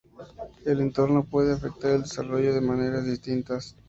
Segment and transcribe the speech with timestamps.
[0.65, 3.77] El entorno puede afectar el desarrollo de maneras distintas.